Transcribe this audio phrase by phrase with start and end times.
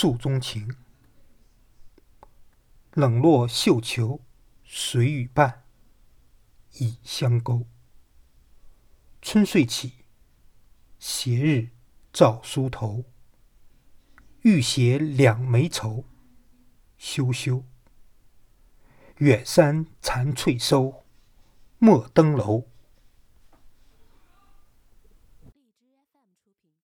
[0.00, 0.76] 诉衷情。
[2.92, 4.20] 冷落绣球
[4.62, 5.64] 谁与伴
[6.74, 7.66] 倚香钩
[9.20, 10.04] 春睡起
[11.00, 11.70] 斜日
[12.12, 13.06] 照梳头
[14.42, 16.04] 欲携两眉愁
[16.96, 17.64] 羞羞。
[19.16, 21.04] 远山残翠收
[21.78, 22.68] 莫登楼。